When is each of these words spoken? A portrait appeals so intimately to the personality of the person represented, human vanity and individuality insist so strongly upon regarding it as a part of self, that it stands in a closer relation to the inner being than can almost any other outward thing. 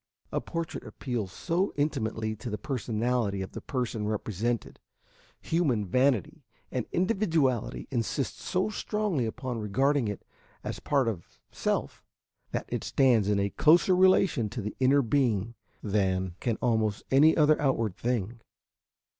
A 0.31 0.41
portrait 0.41 0.83
appeals 0.83 1.31
so 1.31 1.73
intimately 1.75 2.35
to 2.37 2.49
the 2.49 2.57
personality 2.57 3.43
of 3.43 3.51
the 3.51 3.61
person 3.61 4.07
represented, 4.07 4.79
human 5.39 5.85
vanity 5.85 6.43
and 6.71 6.87
individuality 6.91 7.87
insist 7.91 8.39
so 8.39 8.71
strongly 8.71 9.27
upon 9.27 9.59
regarding 9.59 10.07
it 10.07 10.25
as 10.63 10.79
a 10.79 10.81
part 10.81 11.07
of 11.07 11.27
self, 11.51 12.03
that 12.49 12.65
it 12.67 12.83
stands 12.83 13.29
in 13.29 13.39
a 13.39 13.51
closer 13.51 13.95
relation 13.95 14.49
to 14.49 14.61
the 14.63 14.75
inner 14.79 15.03
being 15.03 15.53
than 15.83 16.33
can 16.39 16.55
almost 16.63 17.03
any 17.11 17.37
other 17.37 17.61
outward 17.61 17.95
thing. 17.95 18.41